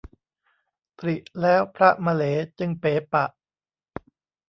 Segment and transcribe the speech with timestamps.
[0.99, 2.23] ตริแล้วพระมะเหล
[2.59, 3.25] จึงเป๋ปะ